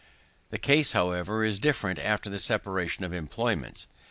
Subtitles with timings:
[0.49, 3.85] The case, however, is different after the separation of employments.